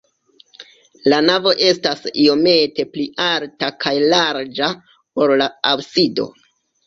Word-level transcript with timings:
La 1.11 1.17
navo 1.25 1.51
estas 1.65 2.01
iomete 2.21 2.85
pli 2.95 3.05
alta 3.27 3.69
kaj 3.85 3.93
larĝa, 4.13 4.71
ol 5.25 5.35
la 5.43 5.51
absido. 5.73 6.27